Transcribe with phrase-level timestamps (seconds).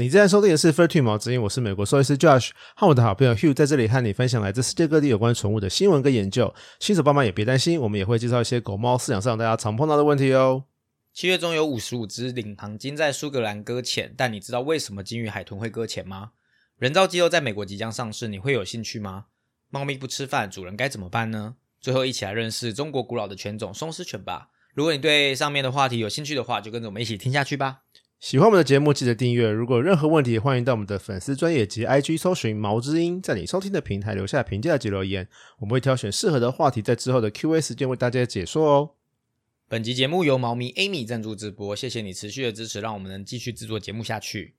[0.00, 6.54] 你正在收听的是《f i r t u 毛之音》，我是美国兽医师 Josh，和我的好朋友 Hugh 在这里和你分享来自世界各地有关宠物的新闻跟研究。
[6.78, 10.66] 新手爸妈也别担心，我们也会介绍一些狗猫饲养上大家常碰到的问题哦。
[11.12, 16.30] 七月中有五十五只领航鲸在苏格兰搁浅，但你知道为什么鲸鱼海豚会搁浅吗？
[16.78, 19.24] 人造肌肉在美国即将上市，你会有兴趣吗？
[19.68, 21.56] 猫咪不吃饭，主人该怎么办呢？
[21.80, 24.50] 最后一起来认识中国古老的犬种松狮犬吧。
[24.76, 27.80] 如果你对上面的话题有兴趣的话，就跟着我们一起听下去吧。
[28.20, 29.48] 喜欢我们的节目，记得订阅。
[29.48, 35.28] 如果有任何问题，欢迎到我们的粉丝专业及 IG 搜寻“毛之音”，在你收听的平台留下评价及留言，
[35.60, 38.90] 我们会挑选适合的话题，在之后的 Q&A 时间为大家解说哦。
[39.68, 44.56] 本集节目由猫咪 Amy 赞助直播，谢谢你持续的支持，让我们能继续制作节目下去。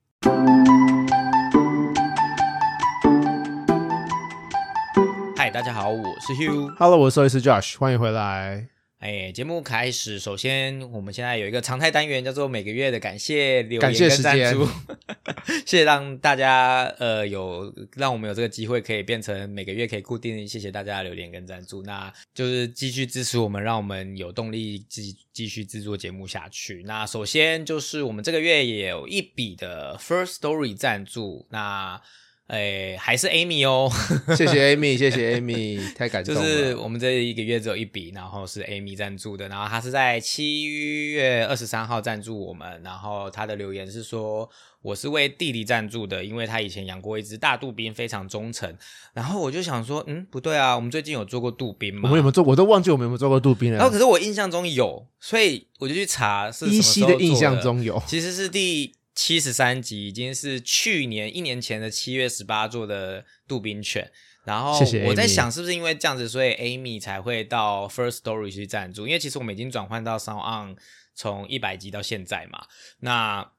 [5.35, 6.73] 嗨，大家好，我是 Hugh。
[6.77, 8.69] Hello，我是兽医师 Josh，欢迎回来。
[8.99, 14.67] 哎，节目开始，首先我们现在有一个常态单元，叫做每个月的感谢留言跟赞助，
[15.65, 26.83] 谢谢让大家呃有让我们有这个机会可以变成每个月可以固定，谢谢大家的留言跟赞助，那就是继续支持我们，让我们有动力继继续制作节目下去。
[26.85, 32.01] 那首先就是我们这个月也有一笔的 First Story 赞助，那
[32.49, 33.89] 哎还是 Amy 哦。
[34.35, 36.47] 谢谢 Amy，谢谢 Amy，太感动了就。
[36.47, 44.49] 是我们这一个月只有一笔，然后是 Amy 赞助的，然后他是在七月二十三号赞助我们，然后他的留言是说
[44.81, 48.75] 我是为弟弟赞助的，因为他以前养过一只大杜宾，非常忠诚。
[49.13, 52.27] 然后我就想说，嗯，不对啊，我们最近有做过杜宾吗我们有没？
[52.27, 52.43] 有做？
[52.43, 53.77] 我都忘记我们有没有做过杜宾了。
[53.77, 58.01] 然后可是我印象中有，所以我就去查是什么依时候的印象中有。
[58.07, 64.09] 其实是第七十三集，已经是去年一年前的七月十八做的杜宾犬。
[64.45, 69.05] 然后我在想，是不是因为这样子，所以 Amy 才会到 First Story 去赞助？
[69.05, 70.77] 因为其实我们已经转换到 Sound On，
[71.13, 72.65] 从一百集到现在嘛。
[73.01, 73.51] 那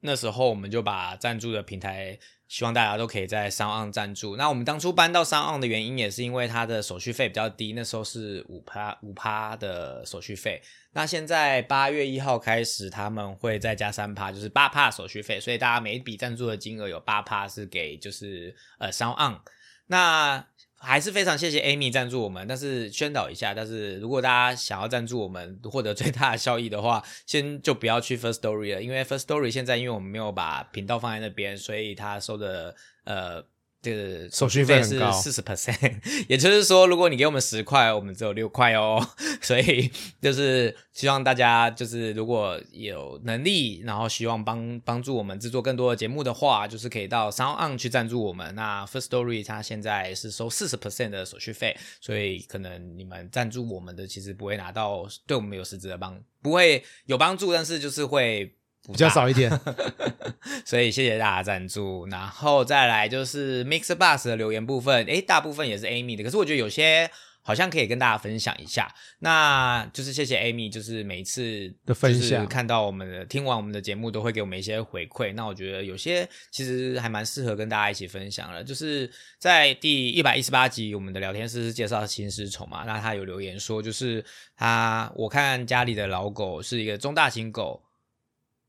[0.00, 4.36] 那时候我们就把赞助的平台，希望大家都可以在 Sound On 赞助。
[4.36, 10.62] 那我们当初搬到 Sound On 的原因，也是因为它的手续费比较低，那时候是五趴五趴的手续费。
[10.92, 19.40] 那现在八月一号开始，他们会再加三趴，就是八趴手续费，所以大家每一笔赞助的金额有八趴是给就是呃 Sound On。
[19.86, 20.46] 那
[20.82, 32.74] 还是非常谢谢 Amy 赞助我们，但是宣导一下，但是如果大家想要赞助我们获得最大的效益的话，先就不要去 First Story 了，因为 First Story 现在因为我们没有把频道放在那边，所以他收的
[33.04, 33.42] 呃
[33.82, 35.10] 这个手续费很是高。
[35.10, 35.40] 四十。
[35.40, 35.94] percent，
[36.28, 39.04] 也就是说，如果你给我们十块，我们只有六块哦，
[39.40, 48.54] 所以就是希望大家就是如果有能力，然后希望帮帮助我们制作更多的节目的话，就是可以到 Sound On 去赞助我们。
[48.54, 58.54] 那 First Story 它现在是收四十 percent 的手续费，所以可能你们赞助我们的其实不会拿到对我们有实质的帮，不会有帮助，但是就是会
[58.92, 59.50] 比比较少一点。
[60.64, 67.10] 所以谢谢大家赞助，然后再来就是 Mixer Bus 的留言部分，诶，大部分也是 Amy 的，可是我觉得有些
[67.42, 68.92] 好像可以跟大家分享一下。
[69.20, 75.32] 那就是谢谢 Amy，就是每一次的分享看到我们的听完我们的节目都会给我们一些回馈。
[75.34, 84.24] 那我觉得有些其实还蛮适合跟大家一起分享的，就是在第一百一十八集我们的聊天室是介绍新失宠嘛，那他有留言说，就是
[84.56, 87.82] 他我看家里的老狗是一个中大型狗。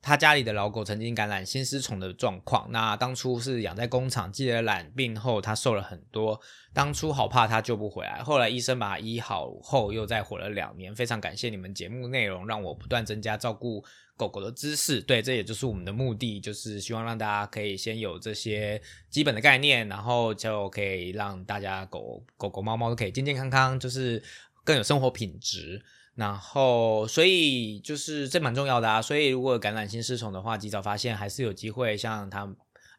[0.01, 6.41] 他家里的老狗曾经感染新丝虫的状况，那当初是养在工厂，记得染病后它瘦了很多，
[6.73, 13.83] 当初好怕它救不回来，后来医生把它医好后又再活了两年，非常感谢你们节目内容，让我不断增加照顾
[14.17, 18.81] 狗狗的知识，对，这也就是我们的目的，就是希望让大家可以先有这些
[19.11, 24.23] 基本的概念，然后就可以让大家狗狗狗猫猫都可以健健康康，就是
[24.63, 25.79] 更有生活品质。
[26.21, 29.01] 然后，所以就是这蛮重要的啊。
[29.01, 31.97] 所以如果感染性失宠的话，及早发现还是有机会。
[31.97, 32.45] 像他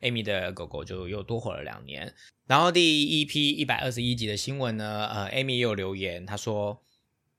[0.00, 2.12] Amy 的狗狗就又多活了两年。
[2.49, 6.83] 然后第一批一百二十一集的新闻呢，呃，Amy 也有留言，他说：“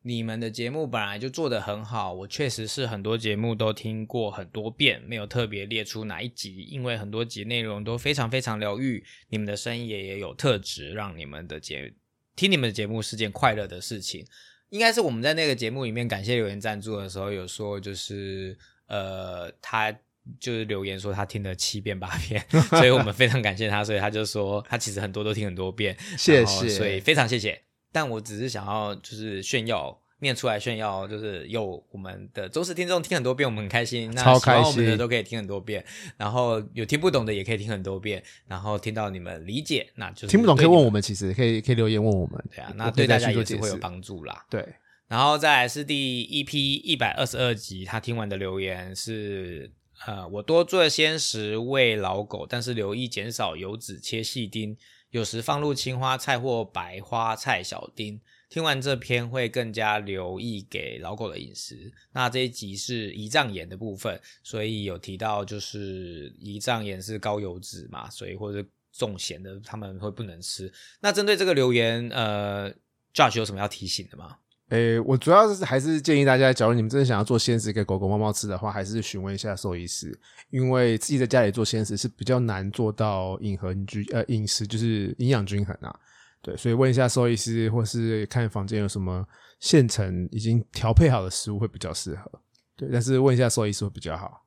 [0.04, 11.94] 你们的节目本来就做得很好，我确实是很多节目都听过很多遍，没有特别列出哪一集，因为很多集内容都非常非常疗愈，你们的声音也也有特质，让你们的节
[12.38, 14.26] 听你们的节目是件快乐的事情。”
[14.74, 19.92] 应该是我们在那个节目里面感谢留言赞助的时候，有说就是呃，他
[20.40, 27.62] 就是留言说他听了七遍八遍， 所以我们非常感谢他，所以他就说他其实很多都听很多遍，谢谢所以非常谢谢。
[27.92, 30.03] 但我只是想要就是炫耀。
[30.24, 34.10] 念出来炫耀，就是有我们的忠实听众听很多遍，我们很开心。
[34.16, 35.86] 那超喜欢我们开心的都可以听很多遍，
[36.18, 42.44] 然后有听不懂的也可以听很多遍，然后听到你们理解，那就是听不懂可以问我们，其实可以可以留言问我们。
[42.50, 44.44] 对啊，那对大家也是会有帮助啦。
[44.50, 44.68] 对，
[45.08, 49.72] 然后再来是第一批一百二十二集，他听完的留言是
[50.08, 54.76] 呃，我多做鲜食喂老狗，但是留意减少油脂，切细丁，
[55.12, 58.20] 有时放入青花菜或白花菜小丁。
[58.54, 61.92] 听完这篇会更加留意给老狗的饮食。
[62.12, 70.72] 那这一集是胰脏炎的部分，所以有提到就是胰脏盐是高油脂嘛，所以或者重咸的他们会不能吃。
[71.00, 72.72] 那针对这个留言，呃
[73.12, 74.38] ，Josh 有什么要提醒的吗？
[74.70, 80.16] 诶，我主要是还是建议大家，假如你们真的想要做鲜食给狗狗、猫猫吃的话，还是询问一下兽医师，
[80.52, 86.00] 因为自己在家里做鲜食是比较难做到饮和均呃饮食就是营养均衡啊。
[86.44, 89.26] 对，所以问一下兽医师，或是看房间有什么
[89.62, 92.32] 现成已经调配好的食物会比较适合。
[92.76, 94.46] 对，但是问一下兽医师会比较好。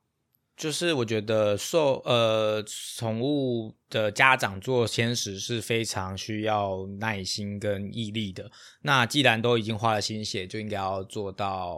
[0.55, 8.49] 就是我觉得兽呃宠物的家长做鲜食是非常需要耐心跟毅力的。
[8.81, 11.77] 那既然都已经花了心血，就应该要做到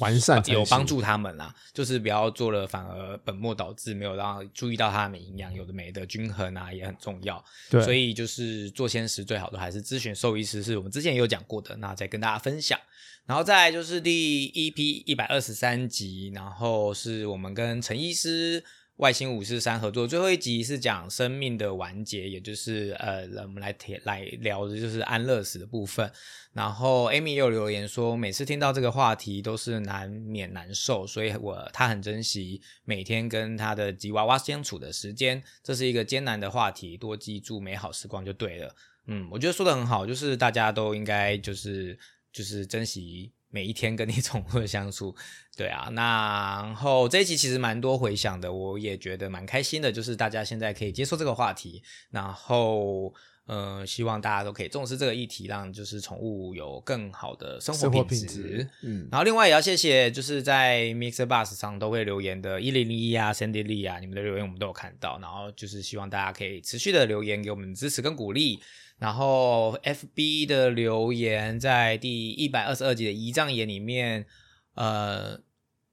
[0.00, 1.54] 完善，有帮助他们啦。
[1.72, 7.44] 就是不要做了反而本末倒置，没有让注意到他们营养有的没的均衡啊，也很重要。
[7.70, 11.76] 对，所以就是做鲜食最好的还是咨询兽医师，是我们之前也有讲过的。
[11.76, 12.78] 那再跟大家分享。
[13.26, 18.64] 然后再来就是第一批一百二十三集，然后是我们跟陈医师
[18.98, 23.74] 外星武士三合作，最后一集是讲生命的完结，也就是呃，我们来
[24.04, 26.10] 来聊的就是安乐死的部分。
[26.52, 38.74] 然后 Amy 也有留言说，每次听到这个话题都是难免难受，所以我他很珍惜每天跟他的吉娃娃相处的时间，这是一个艰难的话题，多记住美好时光就对了。
[39.06, 41.98] 嗯，我觉得说的很好，就是大家都应该就是。
[42.30, 45.14] 就是珍惜每一天跟你宠物的相处，
[45.56, 45.88] 对啊。
[45.92, 49.90] 那然后这一集其实蛮多回响的，我也觉得蛮开心的。
[49.90, 53.14] 就是大家现在可以接受这个话题，然后
[53.46, 58.68] 呃，希望大家都可以重视这个议题，让就是宠物有更好的生活品质。
[58.82, 59.08] 嗯。
[59.10, 65.18] 然后另外也要谢谢，就是在 Mixer Bus 上都会留言的一零一啊、Sandy Lee 啊，你们的留言我们都有看到。
[65.22, 68.60] 然后就是希望大家可以持续的留言给我们支持跟鼓励。
[68.98, 74.26] 然后，FB 的留言在第一百二十二集的遗仗眼里面，
[74.74, 75.40] 呃，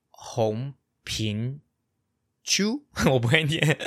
[0.10, 0.74] 红
[1.04, 1.60] 平
[2.44, 2.82] 秋
[3.12, 3.78] 我不会念，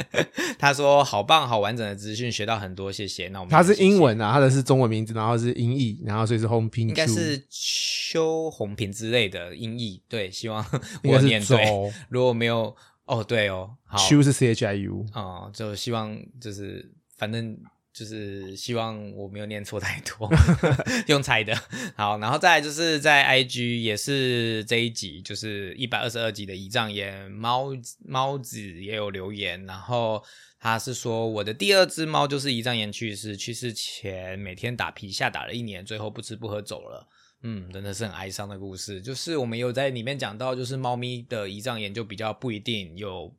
[0.57, 3.27] 他说好棒，好完整的资讯，学到很多，谢谢。
[3.31, 10.65] 那我们他是英文啊，他的是中文名字，然后是音译，然后所以是红平，应该是邱红平之类的音译，对，希望
[11.03, 11.65] 我念对。
[12.09, 12.73] 如果没有，
[13.05, 17.59] 哦，对哦，好秋是 C H I U，哦，就希望就是反正。
[17.99, 20.31] 就是希望我没有念错太多，
[21.09, 21.53] 用猜的。
[21.97, 27.71] 好，然后再来就是在 IG 也是这一集，就是一百二十二集的遗葬言，猫
[28.07, 30.23] 猫子也有留言，然后
[30.61, 37.09] 他是说我的第二只猫就是遗葬言去世，去世前每天打皮下打了一年，最后不吃不喝走了。
[37.43, 39.03] 嗯，真的是很哀伤的故事。
[39.03, 43.35] 就是我们有在里面讲到，就是猫咪的遗葬言就比较不一定有。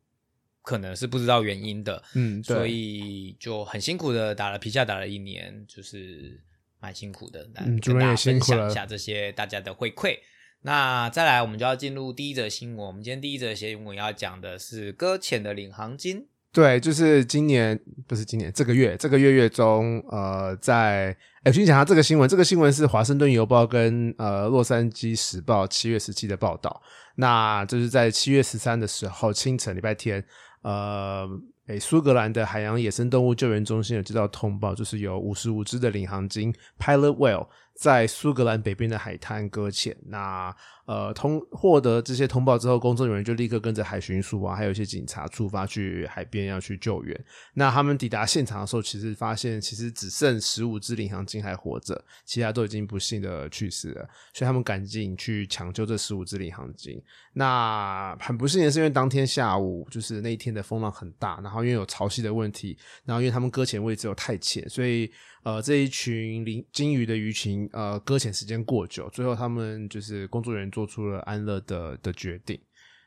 [0.70, 6.40] 可能是不知道原因的，嗯，所以就很辛苦的打了皮下打了一年，就是
[6.78, 7.44] 蛮辛苦的。
[7.56, 10.16] 嗯，跟大家分享一下这些大家的回馈。
[10.62, 12.86] 那再来，我们就要进入第一则新闻。
[12.86, 16.28] 我们今天第一则新闻要讲的是搁浅的领航金。
[16.52, 17.76] 对，就是今年
[18.06, 22.28] 不是今年这个月，这个月月中，呃，在哎，先讲下这个新闻。
[22.28, 26.80] 这个新闻是华盛顿邮报跟呃洛杉矶时报七月十七的报道。
[27.16, 30.24] 那就是在七月十三的时候清晨，礼拜天。
[30.62, 31.28] 呃，
[31.66, 37.48] 诶，苏格兰的海洋野生动物救援中心有接到通报，就是有五十五只的领航鲸 Pilot Whale
[37.80, 39.96] 在苏格兰北边的海滩搁浅。
[40.08, 47.24] 那呃，通获得这些通报之后，工作人员就立刻跟着海巡署啊，还有一些警察出发去海边要去救援。
[47.54, 54.06] 那他们抵达现场的时候，其实发现其实只剩十五只领航鲸还活着，其他都已经不幸的去世了。
[54.34, 57.00] 所以他们赶紧去抢救这十五只领航鲸。
[57.32, 65.10] 那很不幸的是，因为当天下午就是那一天的风浪很大，然后因为有潮汐的问题，然后因为他们搁浅位置又太浅，所以。
[65.42, 72.60] 呃，这一群鲸金鱼的鱼群，呃，搁浅时间过久，最后他们就是工作人员做出了安乐的的决定。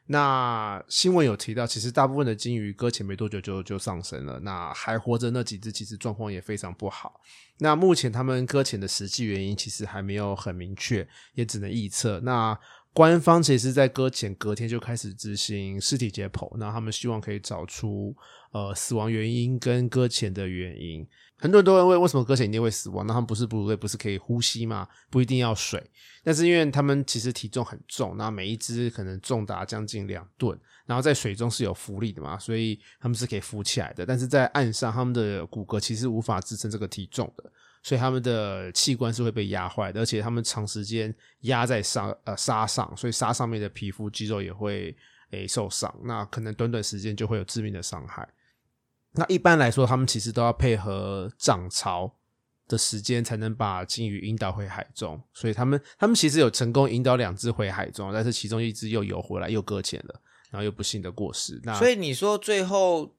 [0.06, 4.38] 那新闻有提到，其实大部分的鲸鱼搁浅没多久就就上升了。
[4.42, 7.22] 那还活着那几只，其实状况也非常不好。
[7.60, 12.20] 那目前他们搁浅的实际原因其实还没有很明确，也只能臆测。
[12.20, 12.60] 那
[12.94, 18.16] 官方其实，在搁浅隔天就开始执行尸体解剖，那他们希望可以找出
[18.52, 21.06] 呃死亡原因跟搁浅的原因。
[21.40, 23.06] 很多人都会问，为什么搁浅一定会死亡？
[23.08, 24.88] 那他们不是哺乳类，不是可以呼吸吗？
[25.10, 25.84] 不一定要水，
[26.24, 34.06] 但是因为他们其实体重很重，那每一只可能重达将近两吨，然后在水中是有浮力的嘛，所以他们是可以浮起来的。
[34.06, 37.52] 但是在岸上，他们的骨骼其实无法支撑这个体重的，
[37.84, 44.96] 所以他们的器官是会被压坏的，而且他们长时间压在沙呃沙上，所以沙上面的皮肤肌肉也会。
[45.36, 48.30] 诶受伤，那可能短短时间就会有致命的伤害。
[49.14, 52.14] 那一般来说，他们其实都要配合涨潮
[52.68, 55.20] 的时间，才能把鲸鱼引导回海中。
[55.34, 60.22] 所以他们他们其实有成功引导两只回海中，但是其中一只又游回来，又搁浅了，
[60.52, 61.60] 然后又不幸的过世。
[61.64, 63.16] 那所以你说最后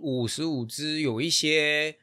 [0.00, 1.94] 五十五只有一些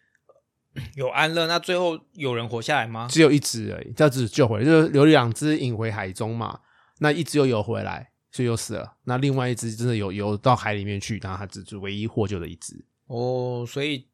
[0.96, 3.08] 有安乐，那最后有人活下来吗？
[3.10, 6.60] 只有一只而已，这只救回来，就是有两只引回海中嘛，
[7.00, 8.96] 那一只又游回来，所以又死了。
[9.04, 12.76] 那另外一只真的有游到海里面去，然后它只是唯一获救的一只。
[13.08, 14.08] 哦，所以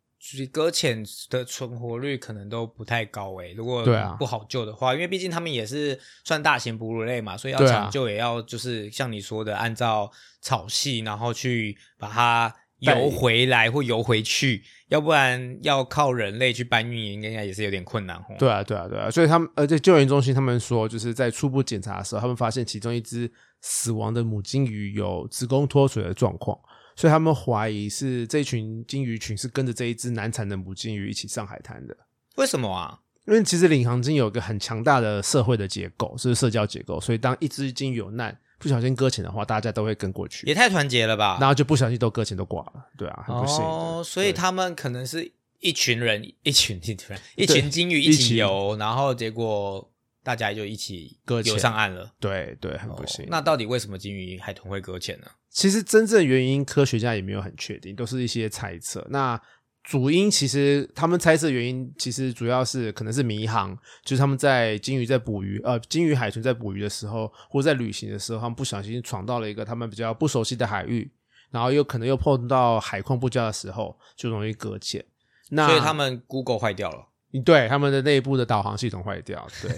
[0.52, 3.54] 搁浅的存活率可能都不太高诶。
[3.54, 18.36] 如果对啊不好救的话，因为毕竟他们也是算大型哺乳类嘛，所以要抢救也要就是像你说的，按照草系，然后去把它带游回来或游回去，要不然要靠人类去搬运，应该也是有点困难哦。
[18.38, 26.58] 对啊，对啊，对啊，所以他们而且救援中心他们说，就是在初步检查的时候，他们发现其中一只死亡的母鲸鱼有子宫脱水的状况，
[26.96, 31.96] 所以他们怀疑是这群鲸鱼群是跟着这一只难产的母鲸鱼一起上海滩的。
[32.36, 33.00] 为什么啊？
[33.26, 41.38] 因为其实领航鲸有一个很强大的社会的结构，就是社交结构，所以当一只鲸鱼有难，不小心搁浅的话，大家都会跟过去，也太团结了吧？
[41.40, 43.58] 然后就不小心都搁浅都挂了，对啊，很不幸。
[43.58, 49.92] 哦，所以他们可能是一群人， 一群一群人，一群鲸鱼一一起起游，然后结果
[50.24, 52.10] 大家就一起搁上岸了。
[52.20, 53.28] 对对，很不哦幸。
[53.30, 55.28] 那到底为什么金鱼海豚会搁浅呢？
[55.50, 59.06] 其实真正原因，科学家也没有很确定，都是一些猜测。
[59.12, 59.40] 那
[59.84, 71.12] 主因其实他们猜测原因，其实主要是可能是迷航，就是他们在鲸鱼在捕鱼，呃，鲸鱼海豚在捕鱼的时候，或者在旅行的时候，他们不小心闯到了一个他们比较不熟悉的海域，
[71.52, 75.04] 然后又可能又碰到海况不佳的时候，就容易搁浅。
[75.50, 77.10] 那所以他们 Google 坏掉了，
[77.44, 79.70] 对他们的内部的导航系统坏掉，对，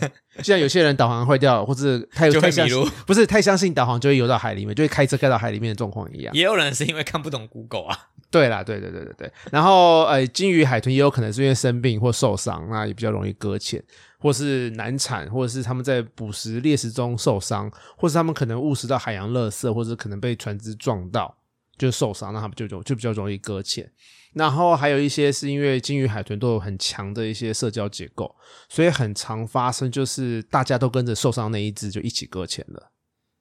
[0.44, 6.32] 现在有些人导航坏掉了，或者太 太相信，不是太相信导航就会游到海里面，就会开车开到海里面的状况一样。
[6.36, 8.10] 也有人是因为看不懂 Google 啊。
[8.32, 9.32] 对啦，对对对对对。
[9.52, 13.82] 然后呃，鲸鱼、海豚也有可能是因为生病或受伤，那也比较容易搁浅，
[14.20, 21.34] 或是难产，或者是他们在捕食猎食中受伤，或是他们可能误食到海洋垃圾，或者可能被船只撞到
[21.78, 23.90] 就受伤，那他们就就就比较容易搁浅。
[24.34, 28.36] 然后还有一些是因为鲸鱼、海豚都有很强的一些社交结构，
[28.68, 32.92] 所以很常发生就是大家都跟着受伤那一只就一起搁浅了。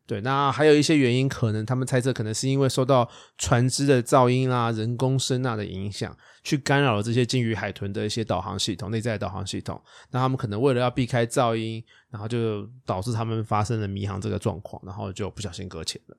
[0.06, 9.82] 对，那还有一些原因，可能他们猜测可能是因为受到船只的噪音啊、人工声呐的影响，去干扰了这些鲸鱼、海豚的一些导航系统、内在的导航系统。
[10.10, 16.16] 那他们可能为了要避开噪音，然后就导致他们发生了迷航这个状况，然后就不小心搁浅了。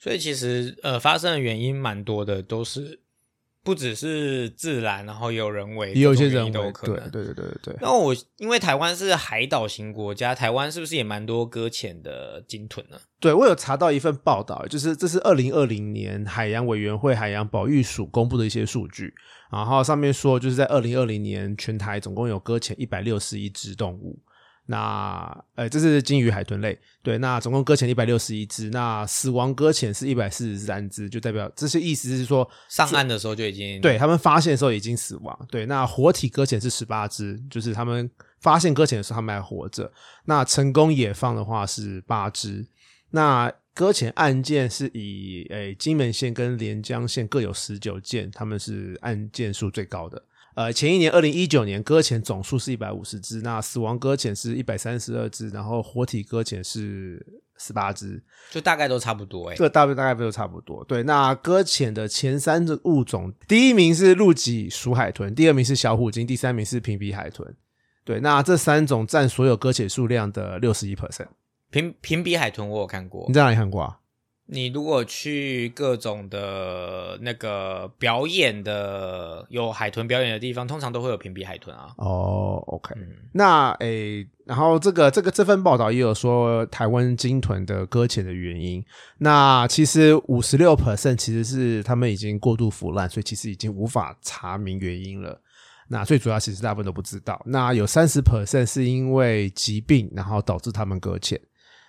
[0.00, 2.98] 所以其实呃，发生的原因蛮多的，都是
[3.64, 7.10] 不只是自然，然后也有人为，也有一些人为，可能。
[7.10, 7.76] 对对对对对对。
[7.80, 12.96] 那我因为台湾是海岛型国家，台湾是不是也蛮多搁浅的鲸豚呢？
[13.20, 19.14] 对，我有查到一份报道，就是这是二零二零年海洋委员会海洋保育署公布的一些数据，
[19.52, 24.18] 然后上面说，就是在二零二零年全台总共有搁浅一百六十一只动物。
[24.66, 38.08] 那呃，这是鲸鱼、海豚类，对，那总共搁浅一百六十一只，那死亡搁浅是一百四十三只，就代表这些意思是说，上岸的时候就已经对他们发现的时候已经死亡，对，那活体搁浅是十八只，就是他们
[38.40, 39.92] 发现搁浅的时候他们还活着，
[40.26, 42.64] 那成功野放的话是八只，
[43.10, 50.22] 那搁浅案件是以诶金门县跟连江县各有十九件，他们是案件数最高的。
[50.54, 57.24] 呃，前一年二零一九年搁浅总数是一百五十只，那死亡搁浅是一百三十二只，然后活体搁浅是
[57.56, 60.84] 十八只，就大概都差不多哎、这个大概大概都差不多。
[60.84, 67.56] 对，那搁浅的前三个物种，第一名是陆脊鼠海豚，第二名是小虎鲸，第三名是平鼻海豚。
[68.04, 71.28] 对，那这三种占所有搁浅数量的六十一 percent。
[71.70, 74.00] 平平鼻海豚我有看过你，在哪里看过啊？
[74.52, 81.88] 你如果去各种的那个表演的有海豚表演的地方，通常都会有屏蔽海豚啊。
[81.96, 88.84] 哦，OK、嗯，那诶，然后这个这个这份报道也有说台湾鲸豚的搁浅的原因。
[89.16, 95.40] 那其实五十六 percent 其实是他们已经过度腐烂，所以其实已经无法查明原因了。
[95.88, 97.40] 那最主要其实大部分都不知道。
[97.46, 101.40] 那有三十 percent 是因为疾病，然后导致他们搁浅，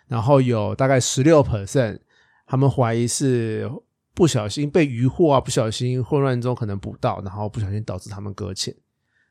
[0.08, 2.00] 然后有大概十六 percent
[2.46, 3.70] 他们怀疑是
[4.14, 8.76] 不小心被渔获啊，不小心混乱中可能捕到，然后不小心导致他们搁浅。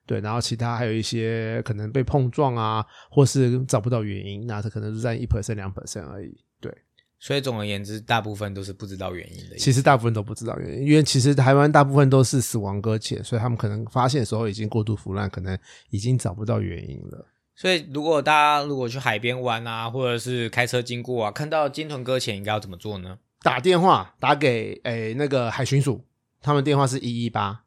[0.04, 6.36] 对，然后其他还有一些可能被碰撞啊，或是找不到原因，那它可能是占一 percent 两 percent 而已。
[6.60, 6.76] 对，
[7.20, 9.56] 所以总而言之，大部分都是不知道原因的。
[9.56, 15.56] 其实大部分都不知道原因，因为其实台湾大部分都是死亡搁浅，所以他们可能发现的时候已经过度腐烂，可能
[15.90, 17.24] 已经找不到原因了。
[17.62, 23.18] 所以如果大家如果去海边玩啊，或者是开车经过啊，看到鲸豚搁浅，应该要怎么做呢？
[23.40, 26.04] 打电话打给诶那个海巡署，
[26.40, 27.62] 他们电话是一一八，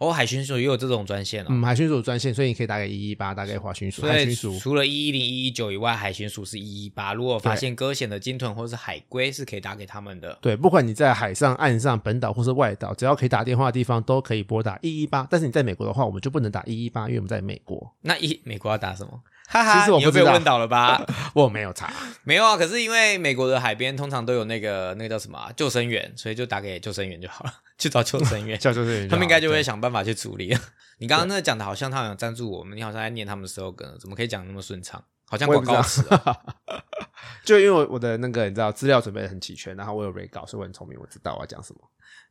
[0.00, 1.46] 哦，海巡署也有这种专线哦。
[1.50, 4.00] 嗯，海巡署专线，所以你可以打给一一八，打给华巡署。
[4.00, 7.14] 所海巡署除了一一零、一一九以外，海巡署是一一八。
[7.14, 10.36] 如果发现搁浅的鲸豚或是海龟，是可以打给他们的。
[10.42, 15.24] 对，不管你在海上、岸上、本岛或是外岛，只要可以打电话的地方，都可以拨打一一八。
[15.30, 17.94] 但是你在美国的话，我们就不能打一一八，因为我们在美国。
[18.00, 19.22] 那一美国要打什么？
[19.48, 21.04] 哈哈，其实我不知道你又被问倒了吧？
[21.34, 21.92] 我没有查，
[22.24, 28.58] 没有啊，可是因为美国的海边通常都有那个那个叫什么、啊、救生员，所以就打给救生员就好了， 去找救生员。
[28.58, 30.56] 叫救生员，他们应该就会想办法去处理。
[30.98, 35.02] 你刚刚那讲的好像他们有赞助我们，你好像在念他们的 slogan，怎么可以讲那么顺畅？
[35.28, 36.36] 好像广告词、啊。
[37.44, 41.80] 就因为我我的那个你知道资料准备的很齐全，然后我有 re 稿，所以我很聪明，我知道我要讲什么。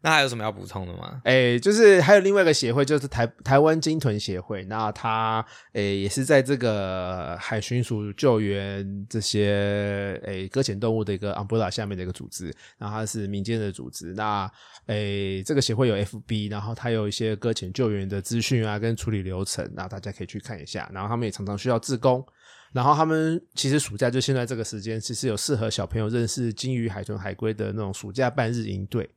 [0.06, 1.20] 那还有什么要补充的吗？
[1.24, 4.64] 诶，就是还有另外一个协会，就是台台湾鲸豚协会。
[4.66, 5.44] 那它
[5.74, 12.54] 诶也是在这个海巡署救援这些诶搁浅动物的一个 umbrella 下面的一个组织。
[12.78, 14.14] 然后它是民间的组织。
[14.14, 14.48] 那
[14.86, 20.88] 诶这个协会有 FB，然后它有一些搁浅救援的资讯啊跟处理流程，那大家可以去看一下。
[20.94, 22.24] 然后他们也常常需要自工。
[22.72, 29.10] 然后他们其实暑假就现在这个时间，其实有适合小朋友认识金鱼、海豚、海龟的那种暑假半日营队。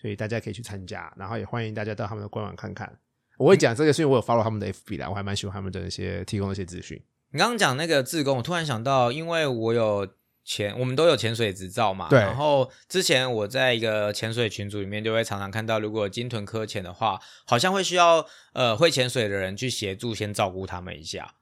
[0.00, 2.90] 所以大家可以去参加，然后也欢迎大家到他们的官网看看。
[3.36, 7.00] 我会讲这个，是因为我有 follow 他们的 FB 啦，我还蛮喜欢他们的那些提供的一些资讯。
[7.30, 10.08] 你刚刚讲那个自工，我突然想到，因为我有
[10.44, 12.08] 潜，我们都有潜水执照嘛。
[12.08, 21.34] 对然后之前我在一个潜水群组里面，就会常常看到，如果鲸豚科潜的话，好像会需要呃会潜水的人去协助，先照顾他们一下。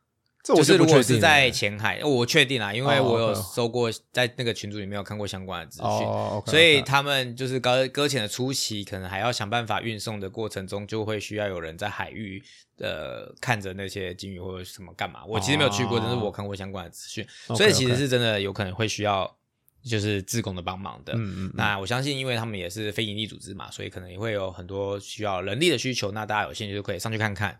[0.47, 6.07] 这我就是如果是在了浅海，我确定啊，因为哦我有收过，在那个群组里面有看过相关的资讯。
[6.47, 12.41] 所以他们就是搁搁浅的初期，可能还要想办法运送的过程中，就会需要有人在海域
[12.79, 15.25] 呃看着那些鲸鱼或者什么干嘛。
[15.27, 17.27] 我其实没有去过，哦但是我看过相关的资讯
[17.57, 19.37] 所以其实是真的有可能会需要
[19.83, 21.13] 就是自贡的帮忙的。
[21.15, 26.13] 嗯嗯嗯那我相信，因为他们也是非营利组织嘛，所以可能也会有很多需要人力的需求。
[26.13, 27.59] 那大家有兴趣就可以上去看看。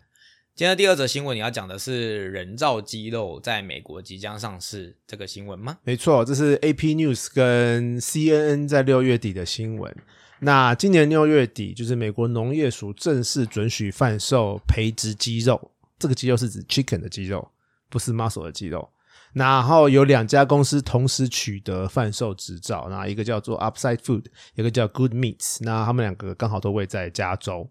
[0.57, 5.77] 今天的第二则新闻，你要讲的是人造肌肉在美国即将上市这个新闻吗？
[5.83, 9.95] 没错，这是 AP News 跟 CNN 在六月底的新闻。
[10.39, 17.51] 那今年六月底，就是美国农业署正式准许贩售培植肌肉，这个肌肉是指 chicken 的肌肉，
[17.87, 18.89] 不是 muscle 的肌肉。
[19.33, 25.57] 然后有两家公司同时取得贩售执照，那一个叫做 Upside Food，一个叫 Good Meats。
[25.59, 27.69] 那他们两个刚好都位在加州。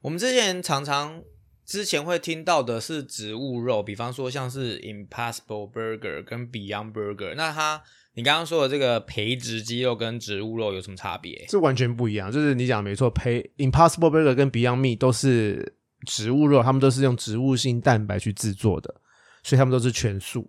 [0.00, 1.22] 我们之前常常
[1.64, 7.34] 之前会听到的是植物肉，比方说像是 Impossible Burger 跟 Beyond Burger。
[7.34, 7.82] 那它
[8.14, 11.44] 你刚刚说的这个培植鸡肉跟植物肉有什么差别？
[11.48, 15.74] 这完全不一样，就是你讲的没错，培 Impossible Burger 跟 Beyond Meat 都是
[16.06, 18.94] 植物肉，他们都是用植物性蛋白去制作的，
[19.42, 20.48] 所以他们都是全素。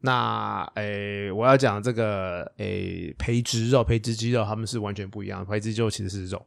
[0.00, 5.44] 那诶，我要讲这个诶培植肉、培植鸡肉，他们是完全不一样。
[5.44, 6.46] 培植鸡肉其实是肉，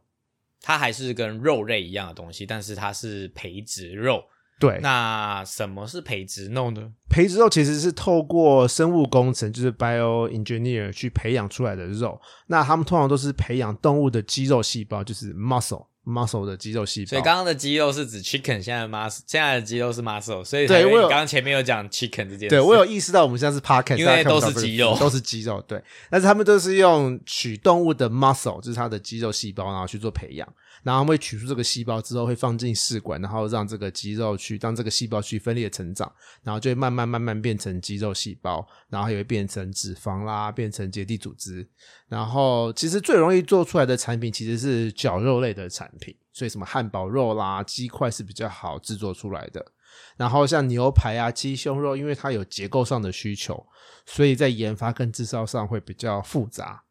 [0.62, 4.22] 它还是跟肉类一样的东西，但是它是培植肉。
[4.58, 6.92] 对，那什么是培植肉呢？
[7.08, 12.20] 培植肉其实是透过生物工程，就是 bio engineer 去培养出来的肉。
[12.48, 17.10] 那他们通常都是培养动物的肌肉细胞，就是 muscle muscle 的肌肉细胞。
[17.10, 22.48] 所以刚刚的肌肉是指 chicken，现在的 muscle，现在的肌肉是 muscle，所以对我刚刚前面有讲 chicken 这件事。
[22.48, 25.62] 对我有意识到，我们现在是 podcast，因为都是肌肉都是肌肉。
[25.68, 30.48] 对，但是他们都是用取动物的 muscle，就是它的肌肉细胞，然后去做培养。
[30.82, 36.10] 然后会取出这个细胞之后，会放进试管，然后让这个肌肉去让这个细胞去分裂成长，
[36.42, 41.68] 然后就会慢慢慢慢变成肌肉细胞，然后也会变成脂肪啦，变成结缔组织。
[42.08, 49.64] 然后其实最容易做出来的产品其实是绞肉类的产品，所以什么汉堡肉啦、鸡块是比较好制作出来的。
[50.16, 53.66] 然后像牛排啊、鸡胸肉，因为它有结构上的需求，
[54.06, 56.84] 所以在研发跟制造上会比较复杂。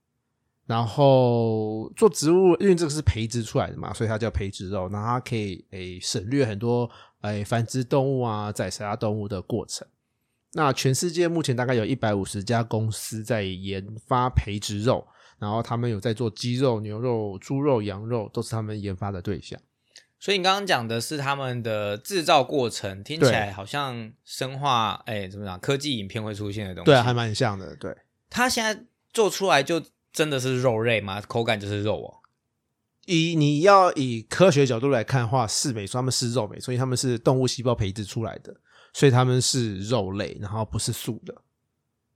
[0.69, 4.87] 然后做植物，因为这个是培植出来的嘛，所以它叫培植肉。
[4.89, 6.87] 然后它可以诶省略很多
[7.21, 9.87] 诶繁殖动物啊、宰杀动物的过程。
[10.53, 15.07] 那全世界目前大概有一百五十家公司在研发培植肉，
[15.39, 19.59] 然后他们有在做鸡肉、牛肉、猪肉、羊肉，都是他们研发的对象。
[20.19, 25.59] 所以你刚刚讲的是他们的制造过程，听起来好像生化，哎，怎么讲？
[25.59, 26.85] 科技影片会出现的东西。
[26.85, 27.75] 对啊，还蛮像的。
[27.75, 27.97] 对，
[28.29, 29.81] 他现在做出来就
[30.19, 31.21] 真的是肉类吗？
[31.21, 32.19] 口感就是肉哦。
[33.05, 38.53] 以你要以科学角度来看的话，是没错，他们是肉没错，因为他们是动物细胞培植出来的，
[38.91, 41.33] 所以他们是肉类，然后不是素的。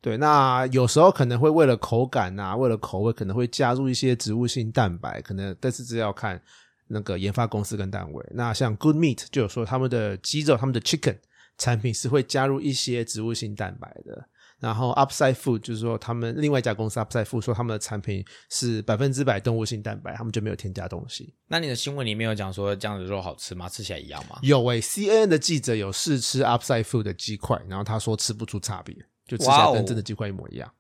[0.02, 6.42] 对，那有时候可能会为了口感啊，为了口味，可能会加入一些植物性蛋白，可能但是这要看
[6.90, 8.26] 那个研发公司跟单位。
[8.32, 11.20] 那像 Good Meat 就有说他们的鸡肉、他们的 chicken
[11.58, 14.28] 产品是会加入一些植物性蛋白的。
[14.64, 21.36] 然后 Upside Food 就是说他们另外一家公司 Upside Food 说他们的产品是百分之百动物性蛋白，他们就没有添加东西。
[21.50, 23.68] 那你的新闻里面有讲说这样的肉好吃吗？
[23.68, 24.40] 吃起来一样吗？
[24.42, 28.96] 有诶、c n n 的记者有试吃 Upside Food 的鸡块，然后他说吃不出差别，
[29.28, 30.72] 就吃起来跟真的鸡块一模一样。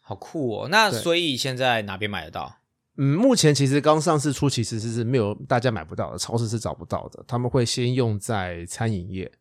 [0.00, 0.68] 好酷哦！
[0.68, 2.56] 那所以现在哪边买得到？
[2.98, 7.24] 嗯，目前其实刚上市初期其实是没有大家买不到的，超市是找不到的。
[7.26, 9.32] 他们会先用在餐饮业，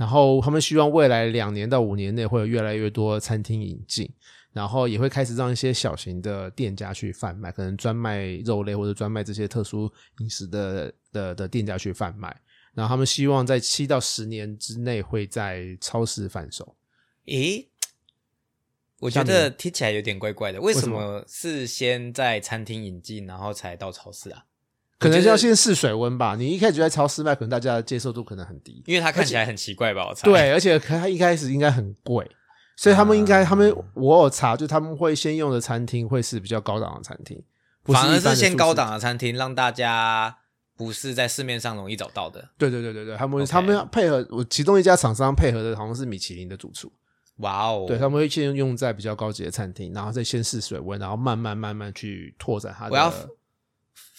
[0.00, 4.10] 然后他们希望未来两年到五年内会有越来越多餐厅引进，
[4.50, 12.34] 然后也会开始让一些小型的店家去贩卖，可能专卖肉类或者专卖这些特殊饮食的的的店家去贩卖。
[12.72, 16.74] 然后他们希望在七到十年之内会在超市贩售。
[17.26, 17.66] 咦，
[19.00, 20.58] 我觉得听起来有点怪怪的。
[20.62, 24.46] 为什什么是先在餐厅引进，然后才到超市啊？
[25.00, 26.36] 可能要先试水温吧。
[26.36, 28.82] 你一开始就在超市卖，可能大家的接受度可能很低。
[28.86, 30.06] 因为它看起来很奇怪吧？
[30.06, 32.30] 我猜。，对，而且它一开始应该很贵，
[32.76, 37.42] 所以他们应该，啊他们我有查，就他们会先用的餐厅会是比较高档的餐厅，
[37.84, 38.92] 反而是先高档。
[38.92, 40.36] 的餐厅，让大家
[40.76, 42.50] 不是在市面上容易找到的。
[42.58, 46.92] 对对对对对，他们他们要配合我其中一家厂商配合的好像是米其林的主厨，
[47.38, 47.86] 哇哦！
[47.88, 52.92] 对他们会先用在比较高级的餐厅，然后再先试水温，然后慢慢慢慢去拓展它的。
[52.92, 53.10] 我要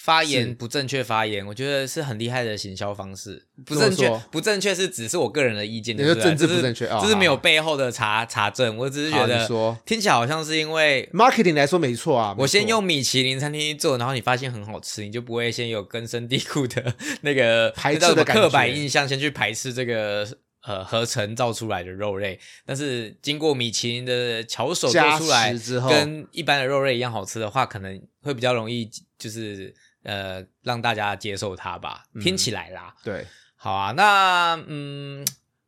[0.04, 3.46] 发言不正确发言，我觉得是很厉害的行销方式。
[3.64, 8.76] 不正确不正确是只是我个人的意见，你说就是政治不正确哦这是没有背后的查查证。
[8.78, 9.48] 我只是觉得
[9.86, 20.28] 听起来好像是因为 marketing 来说没错啊，我先用米其林餐厅做，然后你发现很好吃，你就不会先有根深蒂固的那个排斥的刻板印象，先去排斥这个
[20.64, 22.40] 呃合成造出来的肉类。
[22.66, 25.92] 但是经过米其林的巧手做出来之后。
[25.92, 29.72] 跟一般的肉类一样好吃的话，可能会比较容易就是
[30.04, 32.04] 呃让大家接受它吧。
[32.14, 35.26] 嗯听起来啦，对，好啊，那嗯，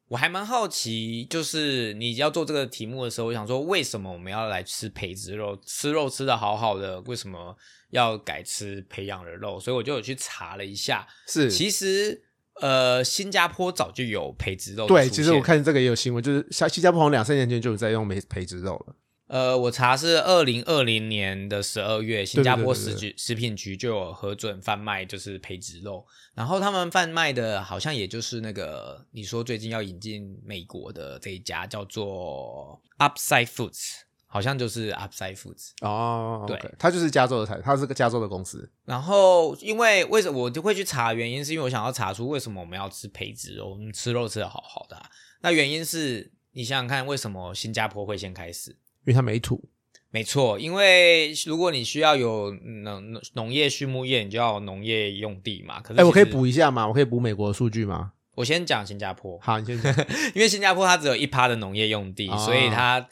[0.07, 5.59] 我还蛮好奇，就是你要做这个题目的时候，我想说，为什么我们要来吃培植肉？
[5.65, 7.55] 吃肉吃的好好的，为什么
[7.89, 9.59] 要改吃培养的肉？
[9.59, 12.23] 所以我就有去查了一下，是其实
[12.61, 15.09] 呃，新加坡早就有培植肉对。
[15.09, 18.95] 其实我现看这个也有新闻，就是像新加坡好像两三年前就有在用培培植肉了。
[19.33, 35.71] 呃，我查是二零二零年的十二月，新加坡食局食品局就有核准贩卖就是培植肉，然后他们贩卖的好像也就是那个你说最近要引进美国的这一家叫做 Upside Foods，好像就是 Upside Foods。
[35.81, 38.71] 哦，对它就是加州的产，它是个加州的公司。
[38.85, 45.09] 然后因为为什么我就会去查原因，是因为我想要查出为什么我们要吃培植肉，我们吃肉吃的好好的啊、
[45.41, 48.77] 那原因是你想想看，为什么新加坡会先开始？
[49.05, 49.63] 因为它没土。
[50.09, 55.81] 没错，因为如果你需要有农农业、畜牧业，你就要有农业用地嘛。
[55.81, 56.87] 可是，哎、我可以，补一下吗？
[56.87, 58.13] 我可以补美国的数据吗？
[58.35, 59.91] 我先讲新加坡，好，你先讲。
[60.35, 63.07] 因为新加坡它只有一趴的农业用地，哦所以它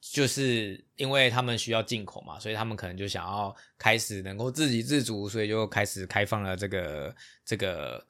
[0.00, 8.06] 就是因为他们需要进口嘛，所以他们可能就想要开始能够自给自足，所以就开始开放了这个这个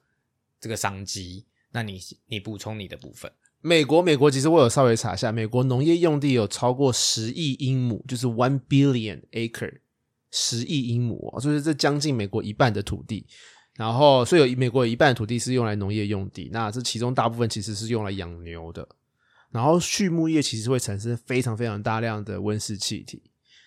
[0.61, 1.45] 这个商机。
[1.71, 3.29] 那你你补充你的部分，
[3.61, 9.79] 美国，美国其实我有稍微查一下，美国农业用地有超过十亿英亩，就是 one billion acre，
[10.31, 13.25] 十亿英亩哦，就是这将近美国一半的土地。
[13.75, 18.87] 然后，所以有美国有一半的土地是用来农业用地，那这其中大部分其实是用来养牛的。
[19.51, 23.21] 然后畜牧业其实会产生非常非常大量的温室气体。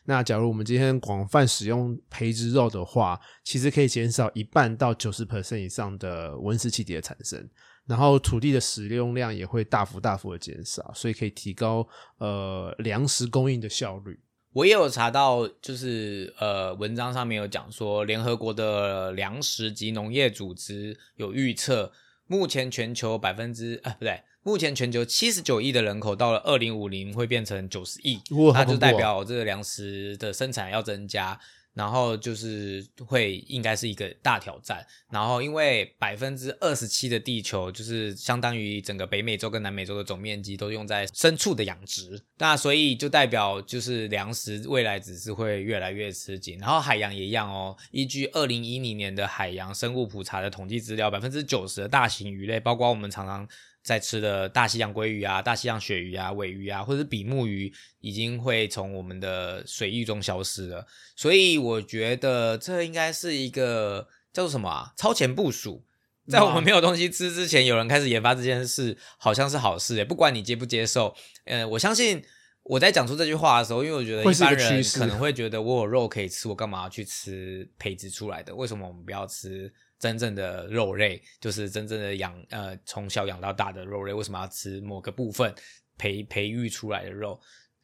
[0.04, 7.48] 那假如我们今天广泛使用培植肉的话，其实可以减少一半到九十 percent 以上的温室气体的产生。
[7.86, 11.86] 然后土地的使用量也会大幅大幅的减少，所以可以提高
[12.18, 14.20] 呃粮食供应的效率。
[14.52, 21.90] 我也有查到，就是呃，文章上面有讲说，联合国的粮食及农业组织有预测，
[22.26, 28.20] 目前全球百分之啊不对，目前全球七十九亿的人口到了二零五零会变成九十亿，
[28.52, 31.40] 那就代表这个粮食的生产要增加。
[31.74, 47.76] 然后就是会应该是一个大挑战，然后因为百分之二十七的地球就是相当于整个北美洲跟南美洲的总面积都用在牲畜的养殖，那所以就代表就是粮食未来只是会越来越吃紧，然后海洋也一样哦。
[47.90, 53.48] 依据二零一零年的海洋生物普查的统计资料，百分之九十的大型鱼类，包括我们常常
[53.82, 60.86] 在吃的大西洋鲑鱼啊、大西洋鳕鱼啊、尾鱼啊，或者是比目鱼，已经会从我们的水域中消失了。
[61.16, 64.92] 所以我觉得这应该是一个叫做什么啊？
[64.96, 65.84] 超前部署。
[66.28, 70.04] 在我们没有东西吃之前，有人开始研发这件事，好像是好事诶。
[70.04, 71.12] 不管你接不接受，
[71.46, 72.22] 呃，我相信
[72.62, 78.54] 我在讲出这句话的时候，因为我觉得一般人可能 会觉得我有肉可以吃，我干嘛要去吃培植出来的？
[78.54, 79.70] 为什么我们不要吃
[80.02, 81.22] 真正的肉类？
[81.40, 85.54] 就是真正的养呃从小养到大的肉类，为什么要吃某个部分
[85.96, 87.38] 培培育出来的肉？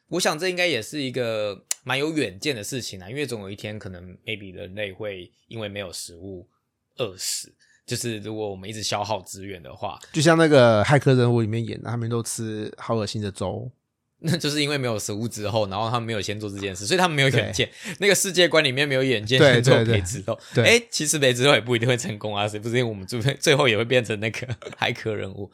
[0.09, 6.49] 我想这应该也是一个蛮有远见的事情啊，因为总有一天可能 maybe 人类会因为没有食物
[6.97, 7.55] 饿死。
[7.87, 13.71] 就是如果我们一直消耗资源的话，就像那个骇客任务里面演的，他们都吃好恶心的粥。
[14.21, 17.71] 那就是因为没有食物之后，然后他们没有先做这件事，所以他们没有远见。
[17.99, 20.39] 那个世界观里面没有远见，先做培植肉。
[20.57, 24.47] 哎，其实培植肉也不一定会成功啊，谁不是因为我们最最后也会变成那个
[24.79, 25.51] 骇客人物。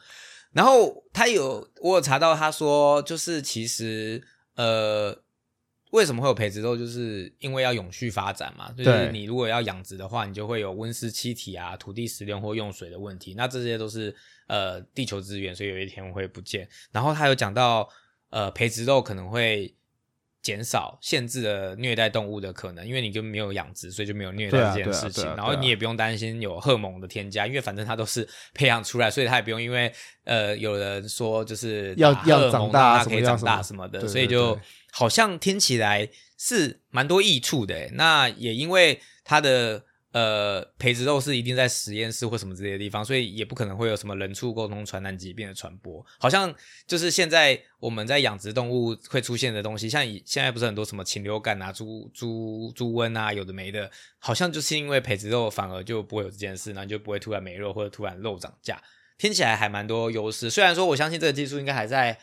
[0.51, 4.23] 然后他有我有查到，他说就是其实
[4.55, 5.21] 呃。
[5.91, 6.75] 为什么会有培植肉？
[6.75, 8.69] 就是因为要永续发展嘛。
[8.77, 13.33] 就是你如果要养殖的话，你就会有温室气体啊、土地使用或用水的问题。
[13.37, 14.13] 那这些都是
[14.47, 16.67] 呃地球资源，所以有一天会不见。
[16.91, 17.87] 然后他有讲到，
[18.35, 19.73] 呃，培植肉可能会
[20.41, 25.23] 减少限制的虐待动物的可能，因为你就没有养殖，所以就没有虐待这件事情。
[25.37, 29.89] 然后你也不用担心有荷蒙的添加，因为反正它都是培养出来，所以它也不用因为
[30.25, 34.59] 呃有人说就是要要长大可以长大什么的，所以就。
[34.97, 39.83] 好像听起来是蛮多益处的，那也因为它的
[40.15, 46.01] 呃培植肉是一定在实验室或什么之类的地方，所以也不可能会有什么人畜沟通传染疾病的传播。
[46.17, 46.55] 好像
[46.87, 58.81] 就是现在我们在养殖动物会出现的东西，像以现在不是很多什么禽流感啊、猪猪猪瘟啊，有的没的，好像就是因为培植肉反而就不会有这件事，那就不会突然没肉或者突然肉涨价。
[59.17, 62.17] 听起来还蛮多优势，虽然说我相信这个技术应该还在。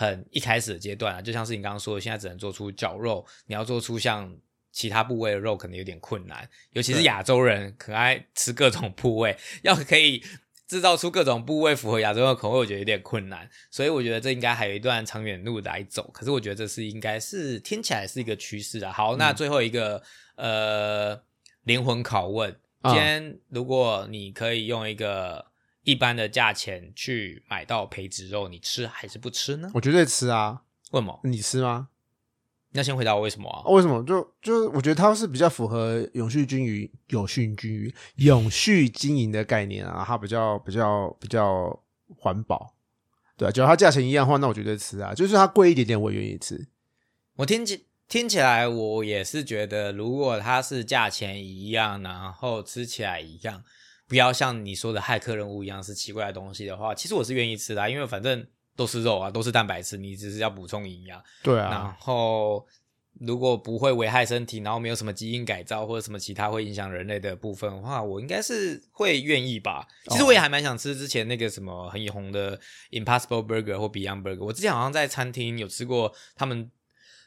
[0.00, 4.32] 很一开始的阶段啊，就像是你刚刚说的，现在只能做出绞肉，你要做出像
[4.78, 6.48] 其他部位的肉，可能有点困难。
[6.74, 10.22] 尤其是亚洲人，可爱吃各种部位，要可以
[10.68, 13.50] 制造出各种部位符合亚洲人的口味，我觉得有点困难。
[13.72, 16.08] 所以我觉得这应该还有一段长远路来走。
[16.14, 18.92] 可是我觉得这是应该是听起来是一个趋势啊。
[18.92, 20.00] 好，那最后一个
[20.36, 21.20] 呃
[21.64, 25.46] 灵魂拷问，今天如果你可以用一个。
[25.84, 29.70] 一般的价钱去买到培植肉，你吃还是不吃呢？
[29.72, 30.60] 我绝对吃啊！
[30.90, 31.18] 为什么？
[31.24, 31.88] 你吃吗？
[32.78, 33.68] 那先回答我为什么啊？
[33.70, 34.00] 为什么？
[34.04, 41.76] 就就我觉得它是比较符合永续均匀、永续均匀、永续经营的概念啊，它比较比较比较
[42.16, 42.76] 环保。
[43.36, 45.12] 对啊，只要它价钱一样的话，那我绝对吃啊！
[45.12, 46.68] 就是它贵一点点，我也愿意吃。
[47.34, 53.64] 我听起听起来，我也是觉得，如果它是价钱一样，然后吃起来一样。
[54.06, 58.46] 不要像你说的骇客任务一样是奇怪的东西的话，其实我是愿意吃的，因为反正
[58.78, 61.20] 都是肉啊，都是蛋白质，你只是要补充营养。
[61.42, 61.68] 对啊。
[61.68, 62.64] 然后
[63.18, 69.84] 如果不会危害身体，然后没有什么基因改造或者什么其他会影响人类的部分的话，我应该是会愿意吧。
[70.06, 72.56] 其实我也还蛮想吃之前那个什么很红的
[72.92, 74.44] Impossible Burger 或 Beyond Burger。
[74.44, 76.70] 我之前好像在餐厅有吃过他们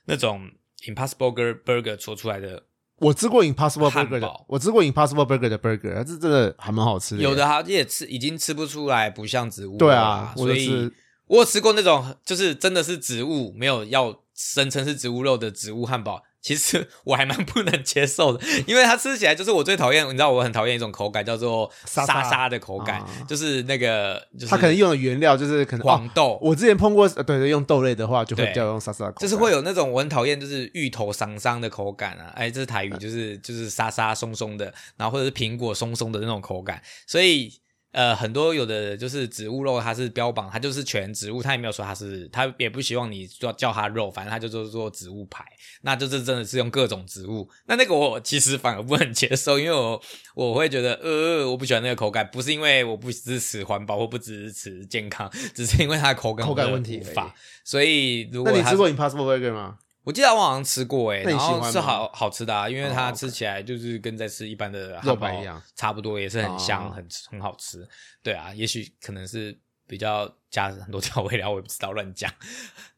[0.06, 0.50] 那种
[0.86, 2.64] Impossible Burger 做出来的。
[2.96, 7.22] 我吃过 Impossible Burger 的，我吃过 Impossible Burger 的 burger，这真的还蛮好吃的。
[7.24, 9.76] 有的它也吃，已经吃不出来不像植物。
[9.76, 10.88] 对啊，所以
[11.32, 16.24] 我有吃过那种，就是真的是植物，没有要声称是植物肉的植物汉堡。
[16.42, 20.06] 其实我还蛮不能接受的，因为它吃起来就是我最讨厌。
[20.08, 26.40] 你知道我很讨厌一种口感，叫做 沙沙的口感，就是那个，它可能用的原料就是可能黄豆。
[26.42, 32.34] 我之前碰过，对对，用豆类的话就会比较用沙沙，就是会有那种我很讨厌，就是芋头桑桑的口感啊。
[32.36, 37.54] 哎，这是台语，就是就是沙沙松松的，然后或者是苹果松松的那种口感，所以。
[37.92, 45.46] 呃，很多有的就是植物肉，它是标榜它就是全植物，它也没有说它是，它也不希望你叫叫它肉，反正它就做做植物牌，
[45.82, 47.50] 那就是真的是用各种植物。
[47.66, 50.02] 那那个我其实反而不很接受，因为我
[50.36, 57.36] 我会觉得呃，我不喜欢那个口感，不是因为我不支持环保或不支持健康，只是因为它的口感口感问题法。
[57.66, 59.78] 所以如果那你吃过 Impossible Burger 吗？
[60.04, 67.88] 我记得我好像吃过诶，然后是好好吃的啊，因为它吃起来就是跟在吃一般的汉堡一样，差不多也是很香，很很好吃。
[68.24, 72.34] 对啊，也许可能是比较加很多调味料，我也不知道乱讲。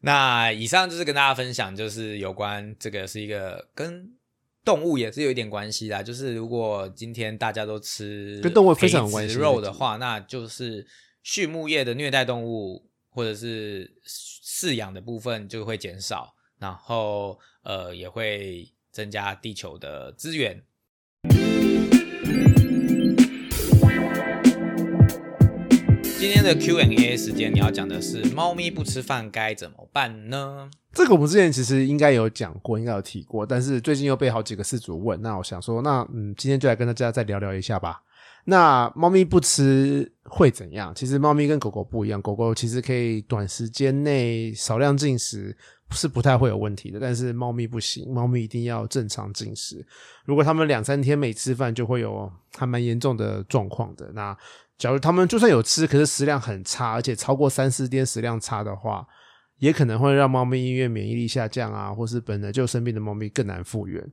[0.00, 4.10] 那以上就是跟大家分享，就是有关这个是一个跟
[4.64, 10.86] 动物也是有一点关系的，就是如果今天大家都吃跟动物非常关系肉的话，那就是
[11.22, 16.33] 畜牧业的虐待动物或者是饲养的部分就会减少。
[16.64, 20.62] 然后，呃，也会增加地球的资源。
[26.18, 30.70] 今天的 Q&A 时间，你要讲的是猫咪不吃饭该怎么办呢？
[30.94, 38.00] 这个我们之前其实应该有讲过，应该有提过，但是最近又被好几个事主问，那我想说，那嗯，今天就来跟大家再聊聊一下吧。
[38.44, 40.94] 那猫咪不吃会怎样？
[40.94, 45.56] 其实猫咪跟狗狗不一样，狗狗其实可以短时间内少量进食。
[45.90, 49.86] 是不太会有问题的，但是猫咪不行，猫咪一定要正常进食。
[50.24, 54.10] 如果它们两三天没吃饭，就会有还蛮严重的状况的。
[54.12, 54.36] 那
[54.76, 59.06] 假如它们就算有吃，可是食量很差，而且超过三四天食量差的话，
[59.58, 64.04] 也可能会让猫咪因为免疫力下降啊，或是本来就生病的猫咪更难复原。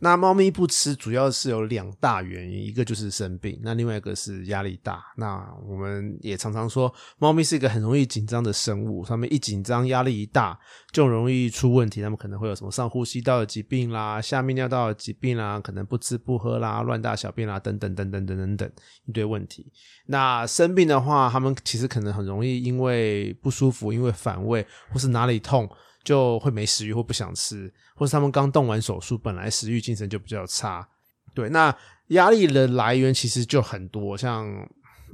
[0.00, 5.02] 那猫咪不吃，主要是有两大原因，一个就是生病，那另外一个是压力大。
[5.16, 10.58] 那我们也常常说，猫咪是一个很容易紧张的生物，它们一紧张，压力一大，
[10.92, 12.02] 就容易出问题。
[12.02, 18.72] 它们可能会有什么上呼吸道的疾病啦，下泌尿道的疾病啦，可能不吃不喝啦，乱大小便啦，等等等等等等等
[19.06, 19.70] 一堆问题。
[20.06, 25.68] 那生病的话，它们其实可能很容易因为不舒服，因为反胃，或是哪里痛。
[26.04, 30.86] 就会没食欲或不想吃，或是他们刚动完手术，本来食欲精神就比较差。
[31.34, 31.74] 对，那
[32.08, 34.46] 压力的来源其实就很多，像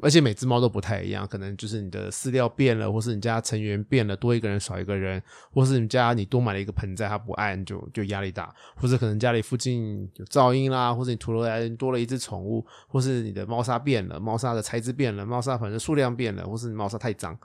[0.03, 5.23] 而且每只猫都不太一样，可能就是你的饲料变了，或是你家成员变了，多一个人少一个人，
[5.53, 17.39] 或是你家你多买了一个盆栽，它不按就就压力大，或者可能家里附近有噪音啦，或者你突然多了一只宠物，或是你的猫砂变了，猫砂的材质变了，猫砂反正数量变了，或是你猫砂太脏，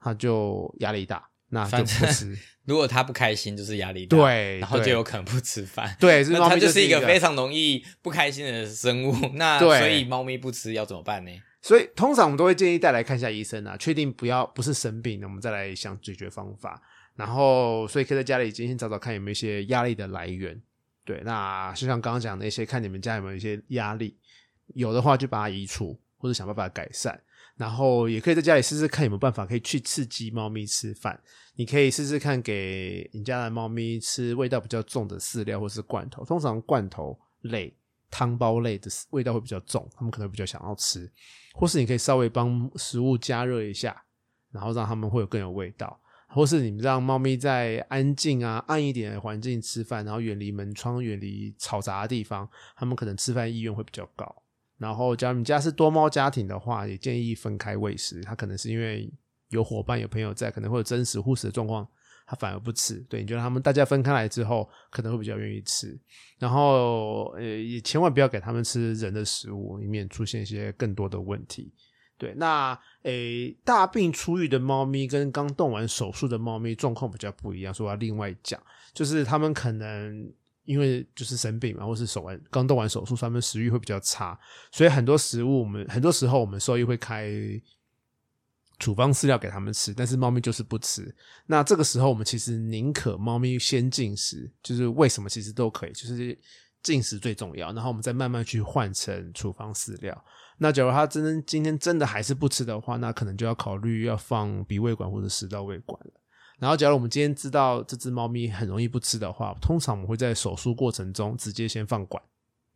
[0.00, 1.28] 它就压力大。
[1.52, 2.36] 那就不吃。
[2.64, 5.96] 如果他不开心，就是压力大，对，然后就有可能不吃饭。
[5.98, 9.14] 对，那它就是一个非常容易不开心的生物。
[9.34, 11.30] 那所以猫咪不吃要怎么办呢？
[11.60, 16.80] 所以通常我们都会建议带来看一下医生啊，确定不要不是生病，那我们再来想解决方法。
[17.16, 20.60] 然后，所以可以在家里先先找找看有没有一些压力的来源。
[21.04, 24.16] 对，那就像刚刚讲的一些，看你们家有没有一些压力，
[24.74, 27.20] 有的话就把它移除，或者想办法改善。
[27.56, 31.20] 然后也可以在家里试试看有没有办法可以去刺激猫咪吃饭。
[31.54, 36.24] 你可以试试看给你家的猫咪吃味道比较重的饲料或是罐头。
[36.24, 37.72] 通常罐头类、
[38.10, 41.10] 汤包类的味道会比较重，它们可能比较想要吃。
[41.52, 44.02] 或是你可以稍微帮食物加热一下，
[44.50, 46.00] 然后让它们会有更有味道。
[46.28, 54.41] 或是你让猫咪在安静啊、暗一点的环境吃饭，然后远离门窗、远离嘈杂的地方，它们可能吃饭意愿会比较高。
[54.82, 58.20] 然后，假如你家是多猫家庭的话，也建议分开喂食。
[58.22, 59.08] 它可能是因为
[59.50, 61.86] 有伙伴、有朋友在，可能会有真实护食的状况，
[62.26, 62.96] 它反而不吃。
[63.08, 65.96] 对，你觉得他们大家分开来之后，可能会比较愿意吃。
[66.36, 71.72] 然后，呃，也千万不要给他们吃人的食物，以免出现一些更多的问题。
[72.18, 78.60] 对，那诶，大病初愈的猫咪跟刚动完手术的猫咪状况比较不一样，所以我要另外讲，
[78.92, 80.32] 就是他们可能。
[80.72, 84.38] 因为就是生病嘛，或是手完刚动完手术，他们食欲会比较差，
[84.70, 87.30] 所以很多食物我们很多时候我们兽医会开
[88.78, 91.14] 处方饲料给他们吃，但是猫咪就是不吃。
[91.46, 96.36] 那这个时候我们其实宁可猫咪先进食，就是为什么其实都可以，就是
[96.82, 100.24] 进食最重要，然后我们再慢慢去换成处方饲料。
[100.58, 106.12] 那假如它真今天真的还是不吃的话，那可能就要考虑要放鼻胃管或者食道胃管了。
[106.62, 112.22] 然后，假如我们今天知道这只猫咪很容易不吃的话，通常我们会在手术过程中直接先放管，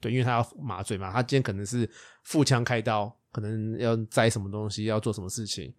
[0.00, 1.12] 对，因为它要麻醉嘛。
[1.12, 1.88] 它今天可能是
[2.24, 5.72] 腹腔开刀，可能要摘什么东西，要做什么事情，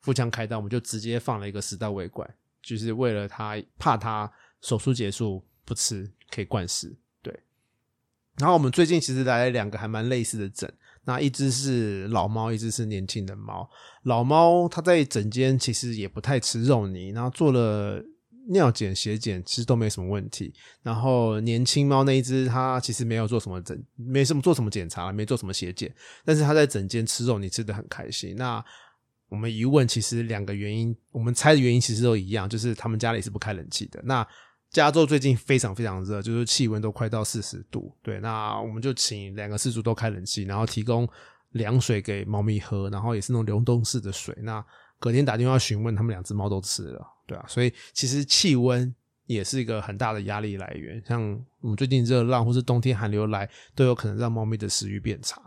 [0.00, 2.28] 腹腔开刀，我们就直接放了一个食道胃管，
[2.60, 4.28] 就是为了它怕它
[4.60, 6.92] 手术结束不吃，可以灌食。
[7.22, 7.32] 对。
[8.38, 10.74] 然后我们最近其实来了两个还蛮类似的诊。
[11.04, 13.68] 那一只是老猫，一只是年轻的猫。
[14.04, 18.02] 老猫它在整间其实也不太吃肉泥，然后做了
[18.48, 20.52] 尿检、血检，其实都没什么问题。
[20.82, 28.34] 然后年轻猫那一只，它其实没有做什么诊，没什么做什么检查，没做什么血检，但是它在整间吃肉泥吃的很开心。
[28.36, 28.64] 那
[29.28, 34.00] 我们一问，其实两个原因，我们猜的原因其实都一样，就是他们家里是不开冷气的。
[34.04, 34.26] 那
[34.74, 37.96] 加州最近非常非常热，就是气温都快到四十度。
[38.02, 41.08] 对，那我们就请两个饲主都开冷气，然后提供
[41.52, 44.36] 凉水给猫咪喝，然后也是那种流动式的水。
[44.40, 44.62] 那
[44.98, 48.92] 隔天打电话询问，他们两只猫都吃了，对啊，所以其实气温
[49.26, 51.00] 也是一个很大的压力来源。
[51.06, 51.22] 像
[51.60, 55.40] 我们最近热浪或是冬天寒流来，都有可能让猫咪的食欲变差。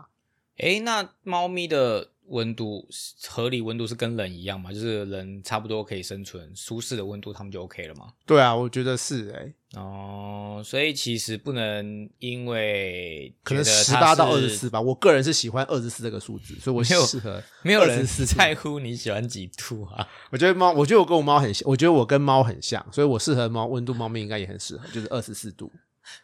[0.56, 2.12] 诶，那猫咪的。
[2.28, 2.86] 温度
[3.28, 4.72] 合理温度是跟人一样嘛？
[4.72, 8.06] 就是人差不多可以生存舒适的温度，他们就 OK 了嘛？
[8.26, 9.52] 对啊，我觉得是哎。
[9.74, 17.42] 哦，所以其实不能因为可能十八到二十四吧，我个人是喜欢二十四这个数字，所以我适合。
[17.62, 20.08] 没有人在乎你喜欢几度啊？
[20.30, 25.70] 我觉得猫，我觉得我跟我猫很像，我觉得我跟猫很像，所以我适合猫温度，猫咪应该也很适合，就是二十四度。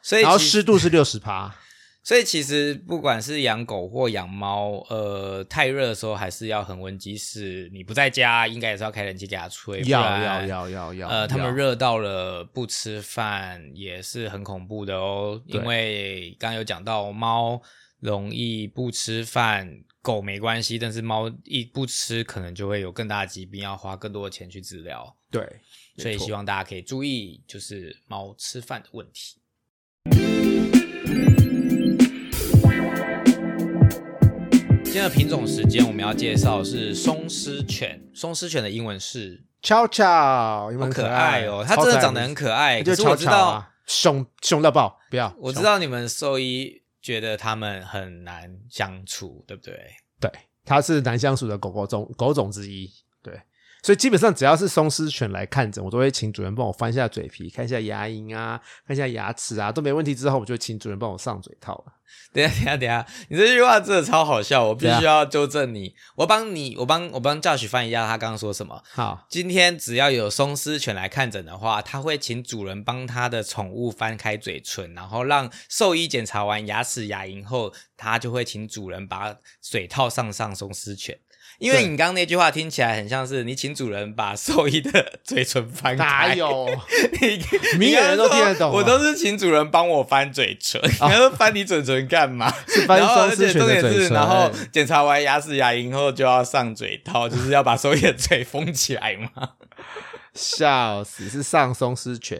[0.03, 1.55] 所以然后湿度是六十帕。
[2.05, 6.99] 所以其实不管是养狗或养猫，呃，太热的时候还是要恒温。
[6.99, 9.81] 即使你不在家，应该也是要开冷气给它吹。
[9.85, 11.09] 要要要要要。
[11.09, 15.41] 呃，他们热到了不吃饭也是很恐怖的哦。
[15.47, 17.63] 因为刚刚有讲到，猫
[18.01, 25.17] 容易不吃饭，狗没关系，但是猫一不吃，可能就会有更大的疾病，要花更多的钱去治疗。
[25.31, 25.43] 对，
[25.97, 29.39] 所以希望大家可以注意，就是猫吃饭的问题。
[34.95, 38.01] 今天的品种时间，我们要介绍是松狮犬。
[38.15, 42.79] 松狮犬的英文是巧巧，有没有好可爱爱哦，它真的长得很可爱。
[42.79, 49.75] 可就是我知道，啊，凶凶到爆，不要，我知，道你们兽医觉得它们很难相处，对不对？
[50.21, 50.31] 对，
[50.65, 52.89] 它是难相处的狗狗种狗种之一，
[53.21, 53.35] 对，
[53.85, 61.93] 所以基本上只要是松狮犬来看诊，我都会请主人帮我翻一下嘴皮，看一下牙龈啊，看一下牙齿啊，都没问题之后，我就请主人帮我上嘴套了。
[62.33, 65.95] 等一下，等一下，等一下，你这句话真的超好笑，我必须要纠正你。
[66.17, 68.83] 我帮你，我帮我帮 Josh 翻译一下他刚刚说什么。
[68.91, 81.19] 好，今天只要有松狮犬来看诊的话，他会请主人帮他的宠物翻开嘴唇，然后让兽医检查完牙齿、牙龈后，他就会请主人把嘴套上上松狮犬。
[81.59, 86.69] 因为对你刚刚那句话听起来很像是你请主人把兽医的 嘴唇翻开，哪有？
[87.21, 92.53] 你明眼人都听得懂啊我都是请主人帮我翻嘴唇，你要翻你嘴唇干嘛？
[92.69, 99.51] 是翻然后而且松狮犬重点是，的嘴唇，然后检查完牙齿、牙龈后就要上嘴套，就是要把兽医的嘴封起来嘛。
[100.35, 102.37] 笑死，是上松狮犬。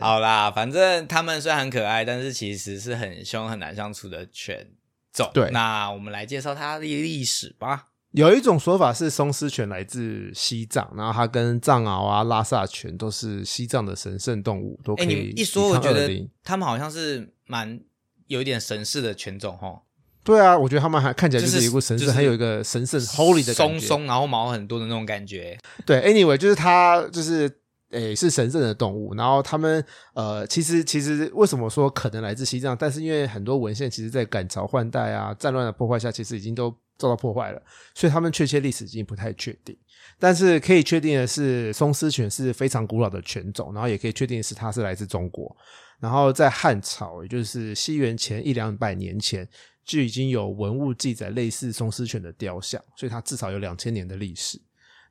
[0.00, 4.68] 好啦，反正他们虽然很可爱，但是其实是很凶、很难相处的犬
[5.12, 5.28] 种。
[5.34, 7.86] 对那我们来介绍它的历史吧。
[8.12, 17.80] 有一种说法是松狮犬来自西藏，然后它跟藏獒啊、拉萨犬都是西藏的神圣动物，都可哎，以你一说，我觉得恶灵它们好像是蛮
[18.26, 19.80] 有一点神似的犬种吼，
[20.22, 23.52] 对啊，我觉得他们还看起来就就是是一股神圣，就是还有一个神圣 holy 的。
[23.54, 25.58] 松松，然后毛很多的那种感觉。
[25.86, 27.50] 对，anyway，就是它就是
[27.90, 29.84] 诶是神圣的动物，然后他们
[30.14, 32.76] 呃其实其实为什么说可能来自西藏？
[32.78, 37.60] 但是因为很多文献其实在赶朝换代啊、战乱的破坏下，其实已经都遭到破坏了，
[37.94, 39.76] 所以他们确切历史已经不太确定。
[40.18, 45.56] 但是可以确定的是，松狮犬是非常古老的犬种，然后也可以确定是它是来自中国。
[45.98, 49.48] 然后在汉朝，也就是西元前一两百年前，
[49.84, 54.60] 就已经有文物记载类似松狮犬的雕像，所以它至少有两千年的历史。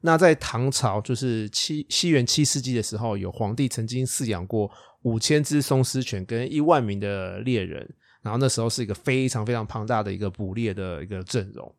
[0.01, 4.71] 那在唐朝，就是七西元七世纪的时候，有皇帝曾经饲养过
[5.03, 7.87] 五千只松狮犬跟一万名的猎人，
[8.21, 11.75] 然后那时候是一个非常非常庞大的一个捕猎的一个阵容。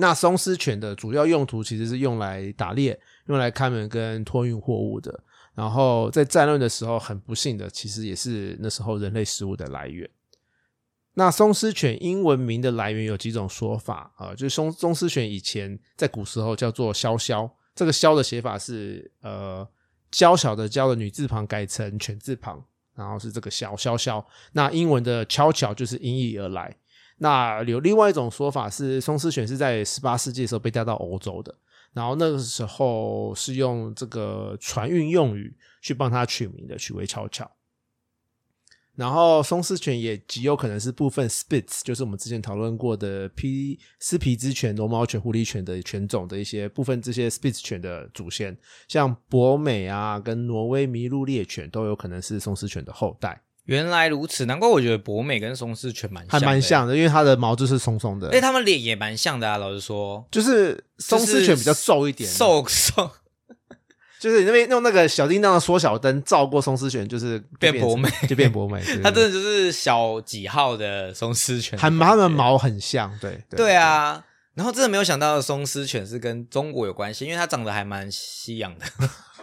[0.00, 5.22] 那松狮犬的主要用途其实是用来打猎、用来看门跟托运货物的。
[5.54, 10.08] 然后在战乱的时候，很不幸的，其实也是那时候人类食物的来源。
[11.12, 19.68] 那松狮犬英文名的来源有几种说法啊、呃就是松松狮犬以前在古时候叫做潇潇，这个潇的写法是呃
[20.10, 24.24] 娇小的娇的女字旁改成犬字旁，然后是这个潇潇潇。
[24.52, 26.74] 那英文的悄悄就是音译而来。
[27.22, 31.54] 那有另外一种说法是，松狮犬是在十八世纪的时候被带到欧洲的，
[31.92, 37.50] 然后那个时候是用这个船运用语去帮它取名的，取为巧巧。
[38.96, 48.56] 然后松狮犬也极有可能是部分 Spitz，就是我们之前讨论过的皮斯皮兹犬、罗毛犬、狐狸犬的犬种的一些部分这些 Spitz 犬的祖先，
[48.88, 53.40] 像博美啊跟挪威麋鹿猎犬都有可能是松狮犬的后代，
[53.70, 58.28] 原来如此，难怪我觉得博美跟松狮犬蛮还蛮像的，因为它的毛就是松松的。
[58.28, 59.58] 的，，哎，他们脸也蛮像的啊。
[59.58, 63.12] 老实说，就是松狮犬比较瘦一点，瘦瘦。
[64.18, 74.24] 就是你那边用那个小叮当的缩小灯照过松狮犬，就是就变博美，就变博美，它真的就是小几号的松狮犬，还它们毛很像，对对，啊。
[74.54, 78.84] 然后真的没有想到松狮犬是跟中国有关系，因为它长得还蛮西洋的。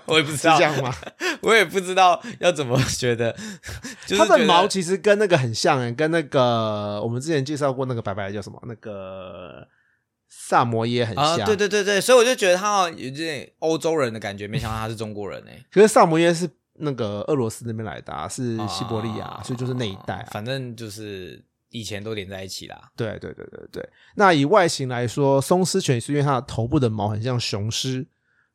[0.07, 0.93] 我也不知道是这，样吗？
[1.41, 3.35] 我也不知道要怎么觉得，
[4.05, 8.61] 就是它的毛其实跟那个很像诶，跟那个我们之前介绍过那个白白的叫什么？
[8.65, 9.67] 那个
[10.27, 16.49] 萨摩耶很啊，像，对对对对，所以我就觉得它好像有点欧洲人的感觉，没想到他是中国人哎、 可是萨摩耶是
[16.79, 20.27] 那个俄罗斯那边来的、啊，是西伯利亚，啊所以就是那一带啊。
[20.31, 22.91] 反正就是以前都连在一起啦。
[22.95, 23.89] 对对对对对。
[24.15, 28.05] 那以外形来说，松狮犬是因为它的头部的毛很像雄狮，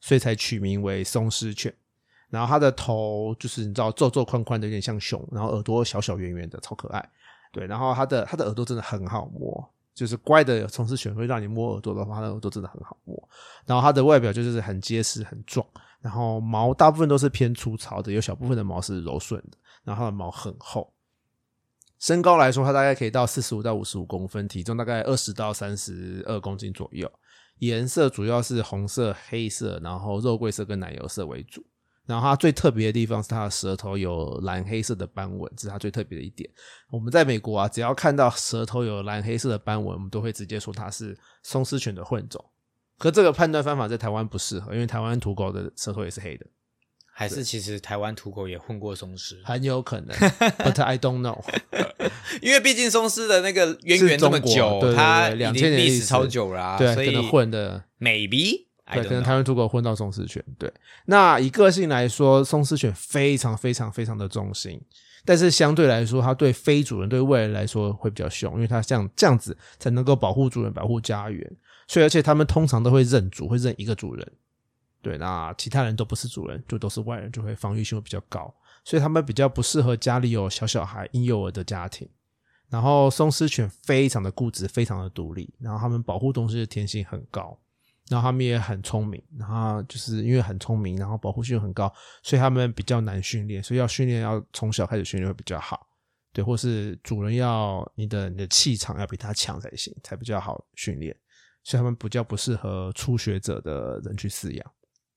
[0.02, 1.74] 所以才取名为松狮犬。
[2.28, 7.10] 然后它的头就是你知道皱皱宽宽的，有点像熊，然后耳朵小小圆圆的，超可爱。
[7.52, 13.28] 对，然后它的它的耳朵真的很好摸，就是乖的松狮犬会让你摸耳朵的话，它的耳朵真的很好摸。
[13.66, 15.66] 然后它的外表就是很结实、很壮，
[16.00, 20.92] 然后毛大部分都是偏粗糙的，有小部分的毛是柔顺的，然后它的毛很厚。
[21.98, 27.08] 身高来说，它大概可以到四十五到五十五公分，体重大概二十到三十二公斤左右。
[27.62, 31.64] 颜色主要是红色、黑色，然后肉桂色跟奶油色为主。
[32.04, 36.50] 然后它最特别的地方是它的舌头有蓝黑色的斑纹，这是它最特别的一点。
[36.90, 42.44] 我们在美国啊，只要看到舌头有蓝黑色的斑纹，我们都会直接说它是松狮犬的混种。
[42.98, 46.44] 可这个判断方法在台湾不适合，因为台湾土狗的舌头也是黑的，
[47.14, 50.16] 还是其实台湾土狗也混过松狮，很有可能。
[50.58, 51.40] But I don't know。
[52.40, 57.84] 因为毕竟松狮的那个渊源这么久，它2000已经年的历史超久啦、对，所以可能混的。
[58.00, 60.42] maybe 对，可能台湾土狗混到松狮犬。
[60.58, 60.72] 对，
[61.06, 64.80] 那以个性来说，松狮犬非常非常非常的忠心，
[65.24, 71.56] 但是相对来说，它对非主人、对外人来说会比较凶，因为它像这样子才能够保护主人、保护家园。
[71.86, 74.32] 所以，而且它们通常都会认主，会认一个主人。
[75.02, 82.08] 对，那其他人都不是主人，就都是外人，就会防御性会比较高，所以他们比较不适合家里有小小孩、婴幼儿的家庭。
[82.70, 87.54] 然后松狮犬非常的固执，非常的独立，然后他们保护东西的天性很高，
[88.08, 91.92] 然后他们也很聪明，然后就是因为很聪明，然后保护性很高，
[92.22, 95.86] 所以他们比较难训练，所以要训练要从小开始训练会比较好，
[96.32, 101.14] 对，或是主人要你的你的气场要比他强才行，才比较好训练，
[101.62, 104.72] 所以他们比较不适合初学者的人去饲养。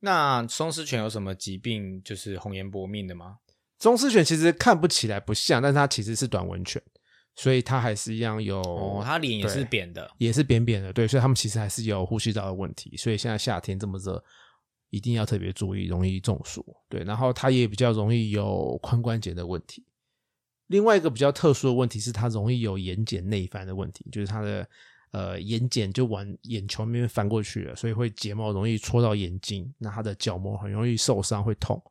[0.05, 3.37] 那松狮犬有什么疾病就是红颜薄命的吗？
[3.79, 6.79] 松狮犬其实看不起来不像，但是它其实是短吻犬，
[7.35, 10.07] 所以它还是一样有，哦，它脸也是扁的。
[10.19, 14.23] 也是扁扁的，对，所以它们其实还是有呼吸道的问题，所以现在夏天这么热，
[14.91, 19.83] 一定要特别注意，容易中暑，对，然后它也比较容易有髋关节的问题。
[20.67, 24.67] 另外一个比较特殊的问题是，它容易有眼睑内翻的问题，就是它的
[25.15, 31.81] 呃眼睑就往眼球那边翻过去了，所以会睫毛容易戳到眼睛，那他的角膜很容易受伤，会痛，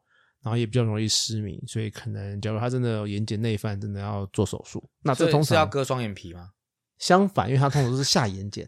[0.43, 4.87] 然后也比较容易失明，所以可能假如他真的有眼睑内翻，真的要做手术。
[5.03, 6.51] 那这所以通常是要割双眼皮吗？
[6.99, 8.67] 相反，因为它通常都是下眼睑。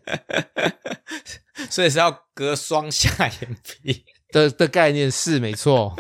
[1.71, 4.05] 所以是要割双下眼皮。
[4.31, 5.97] 的的概念是没错，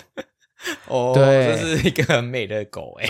[0.88, 3.08] 哦，对这是一个很美的狗哎。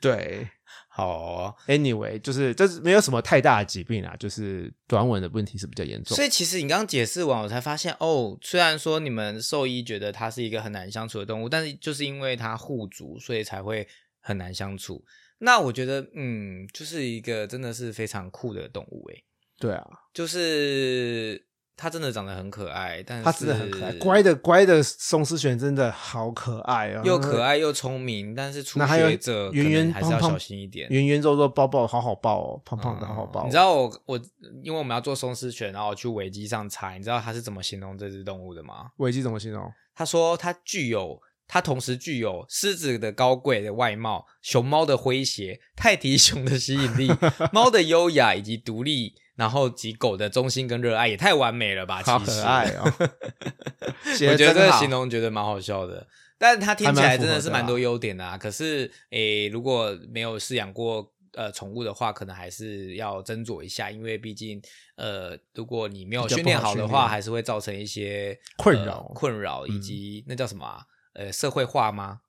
[0.00, 0.48] 对。
[0.94, 6.22] 好哦、Anyway，就是这是没有什么太大的疾病啊，就是短吻的问题是比较严重所。
[6.22, 13.88] 以其实你刚刚解释完，我才发现哦，虽然说你们兽医觉得它是一个很难相处的动物，但是就是因为它护主，所以才会
[14.20, 15.02] 很难相处。
[15.38, 19.24] 那我觉得，嗯，就是一个真的是非常酷的动物诶，
[19.58, 21.42] 对啊，就是
[21.76, 30.88] 它真的长得很可爱，但是它真的很可爱，乖的乖的松狮犬真的好可爱啊，又可爱又聪明，但是初学者可圆圆还是要小心一点。
[30.90, 33.44] 圆圆肉肉抱抱，好好抱哦，胖胖的好好抱哦。
[33.46, 34.20] 你知道我我
[34.62, 38.90] 因为我们要做松狮犬，然后我去维基上查，你知道他是怎么形容这只动物的吗？
[38.98, 39.68] 维基怎么形容？
[39.94, 47.10] 他说它具有，它同时具有狮子的高贵的外貌、熊猫的诙谐、泰迪熊的吸引力、
[47.52, 52.00] 猫的优雅以及独立，然后及狗的忠心跟热爱，也太完美了吧！
[52.06, 52.84] 好其实可爱哦。
[54.30, 56.06] 我觉得这个形容觉得蛮好笑的，
[56.38, 58.38] 但是它听起来真的是还蛮多优点的啊。
[58.38, 64.62] 可是，诶，如果没有饲养过呃宠物的话，可能还是要斟酌一下，因为毕竟
[64.94, 70.82] 呃，如果你没有训练好的话，练还是会造成一些呃困扰困扰以嗯及那叫什么啊？
[71.14, 72.20] 呃，社会化吗？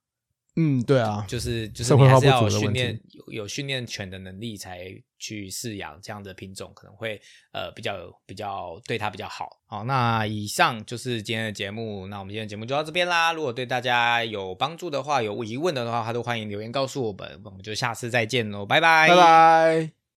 [0.56, 4.86] 嗯，对啊，就是就是你还是要训练有有训练犬的能力才
[5.18, 7.20] 去饲养这样的品种，可能会
[7.51, 7.95] 呃比较
[8.26, 9.49] 比较对它比较好。
[9.66, 13.34] 好，那以上就是今天的节目，那我们今天的节目就到这边啦。
[13.34, 20.03] 如果对大家有帮助的话，有疑问的话，都欢迎留言告诉我们，我们就下次再见喽，拜拜，拜拜。